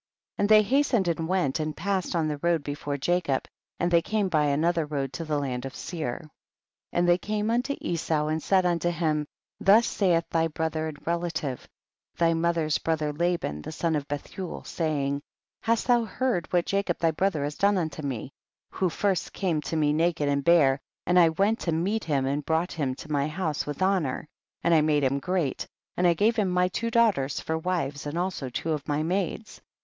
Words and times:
55. 0.39 0.43
And 0.43 0.49
thev 0.49 0.67
hastened 0.67 1.07
and 1.09 1.27
went 1.27 1.59
and 1.59 1.77
passed 1.77 2.15
on 2.15 2.27
the 2.27 2.39
road 2.39 2.63
before 2.63 2.97
Jacob, 2.97 3.47
and 3.79 3.91
they 3.91 4.01
came 4.01 4.29
by 4.29 4.45
another 4.45 4.83
road 4.83 5.13
to 5.13 5.23
the 5.25 5.37
land 5.37 5.63
of 5.63 5.75
Seir. 5.75 6.21
56. 6.89 6.89
And 6.93 7.07
they 7.07 7.17
came 7.19 7.51
unto 7.51 7.75
Esau 7.79 8.25
and 8.25 8.41
said 8.41 8.65
unto 8.65 8.89
him, 8.89 9.27
thus 9.59 9.85
saith 9.85 10.25
thy 10.31 10.47
brother 10.47 10.87
and 10.87 10.97
relative, 11.05 11.69
thy 12.17 12.33
mother's 12.33 12.79
brother 12.79 13.13
Laban, 13.13 13.61
the 13.61 13.71
son 13.71 13.95
of 13.95 14.07
Bethuel, 14.07 14.63
saying, 14.63 15.21
57. 15.61 15.71
Ilast 15.71 15.85
thou 15.85 16.05
heard 16.05 16.51
what 16.51 16.65
Jacob 16.65 16.97
thy 16.97 17.11
brother 17.11 17.43
has 17.43 17.53
done 17.53 17.77
unto 17.77 18.01
mc, 18.01 18.31
who 18.71 18.89
first 18.89 19.31
came 19.33 19.61
to 19.61 19.75
me 19.75 19.93
naked 19.93 20.27
and 20.27 20.43
bare, 20.43 20.79
and 21.05 21.17
1 21.19 21.35
went 21.37 21.59
to 21.59 21.71
meet 21.71 22.05
him, 22.05 22.25
and 22.25 22.43
brought 22.43 22.71
him 22.71 22.95
to 22.95 23.11
my 23.11 23.27
house 23.27 23.67
with 23.67 23.83
honor, 23.83 24.25
and 24.63 24.73
I 24.73 24.81
made 24.81 25.03
him 25.03 25.19
great, 25.19 25.67
and 25.95 26.07
I 26.07 26.15
gave 26.15 26.37
him 26.37 26.49
my 26.49 26.69
two 26.69 26.89
daughters 26.89 27.39
for 27.39 27.55
wives 27.55 28.07
and 28.07 28.17
also 28.17 28.49
two 28.49 28.71
of 28.71 28.87
my 28.87 29.03
maids. 29.03 29.61